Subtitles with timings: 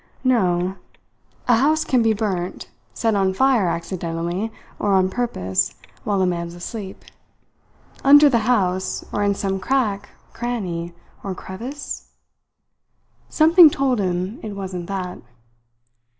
[0.23, 0.77] No.
[1.47, 6.55] A house can be burnt set on fire accidentally, or on purpose, while a man's
[6.55, 7.05] asleep.
[8.03, 12.09] Under the house or in some crack, cranny, or crevice?
[13.29, 15.19] Something told him it wasn't that.